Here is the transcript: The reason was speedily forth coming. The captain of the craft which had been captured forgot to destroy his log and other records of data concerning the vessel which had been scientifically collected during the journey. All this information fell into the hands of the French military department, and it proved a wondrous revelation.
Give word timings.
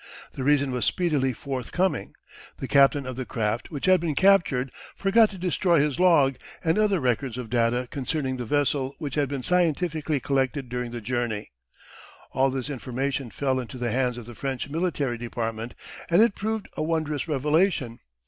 The 0.33 0.43
reason 0.43 0.71
was 0.71 0.83
speedily 0.83 1.31
forth 1.31 1.71
coming. 1.71 2.15
The 2.57 2.67
captain 2.67 3.05
of 3.05 3.17
the 3.17 3.23
craft 3.23 3.69
which 3.69 3.85
had 3.85 3.99
been 4.01 4.15
captured 4.15 4.71
forgot 4.95 5.29
to 5.29 5.37
destroy 5.37 5.79
his 5.79 5.99
log 5.99 6.37
and 6.63 6.79
other 6.79 6.99
records 6.99 7.37
of 7.37 7.51
data 7.51 7.87
concerning 7.91 8.37
the 8.37 8.45
vessel 8.45 8.95
which 8.97 9.13
had 9.13 9.29
been 9.29 9.43
scientifically 9.43 10.19
collected 10.19 10.69
during 10.69 10.89
the 10.89 11.01
journey. 11.01 11.51
All 12.31 12.49
this 12.49 12.71
information 12.71 13.29
fell 13.29 13.59
into 13.59 13.77
the 13.77 13.91
hands 13.91 14.17
of 14.17 14.25
the 14.25 14.33
French 14.33 14.67
military 14.71 15.19
department, 15.19 15.75
and 16.09 16.19
it 16.19 16.33
proved 16.33 16.67
a 16.75 16.81
wondrous 16.81 17.27
revelation. 17.27 17.99